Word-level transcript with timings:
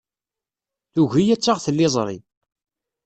Tugi 0.93 1.23
ad 1.33 1.41
taɣ 1.41 1.57
tliẓri. 1.65 2.17